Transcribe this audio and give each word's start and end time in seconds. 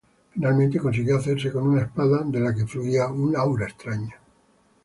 Finalmente 0.33 0.79
consiguió 0.79 1.17
hacerse 1.17 1.51
con 1.51 1.67
una 1.67 1.83
espada 1.83 2.23
de 2.25 2.39
la 2.39 2.55
que 2.55 2.65
fluía 2.65 3.05
un 3.09 3.35
aura 3.37 3.67
extraña. 3.67 4.15